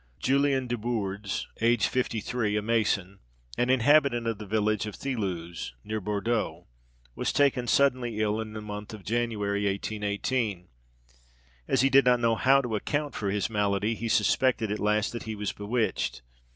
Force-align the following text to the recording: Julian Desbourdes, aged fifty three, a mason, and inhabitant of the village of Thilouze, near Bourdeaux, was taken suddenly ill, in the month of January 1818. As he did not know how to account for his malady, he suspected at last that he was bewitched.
Julian 0.19 0.65
Desbourdes, 0.65 1.45
aged 1.61 1.85
fifty 1.87 2.21
three, 2.21 2.57
a 2.57 2.61
mason, 2.63 3.19
and 3.55 3.69
inhabitant 3.69 4.25
of 4.25 4.39
the 4.39 4.47
village 4.47 4.87
of 4.87 4.95
Thilouze, 4.95 5.73
near 5.83 6.01
Bourdeaux, 6.01 6.65
was 7.13 7.31
taken 7.31 7.67
suddenly 7.67 8.19
ill, 8.19 8.41
in 8.41 8.53
the 8.53 8.61
month 8.61 8.95
of 8.95 9.03
January 9.03 9.67
1818. 9.67 10.69
As 11.67 11.81
he 11.81 11.91
did 11.91 12.05
not 12.05 12.19
know 12.19 12.33
how 12.33 12.61
to 12.63 12.75
account 12.75 13.13
for 13.13 13.29
his 13.29 13.47
malady, 13.47 13.93
he 13.93 14.07
suspected 14.09 14.71
at 14.71 14.79
last 14.79 15.11
that 15.13 15.23
he 15.29 15.35
was 15.35 15.51
bewitched. 15.51 16.23